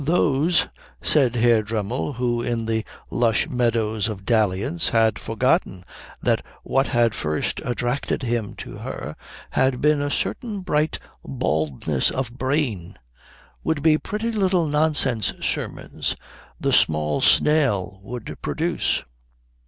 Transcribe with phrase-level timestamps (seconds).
[0.03, 0.67] "Those,"
[1.03, 5.85] said Herr Dremmel, who in the lush meadows of dalliance had forgotten
[6.23, 9.15] that what had first attracted him to her
[9.51, 12.97] had been a certain bright baldness of brain,
[13.63, 16.15] "would be pretty little nonsense sermons
[16.59, 19.03] the small snail would produce."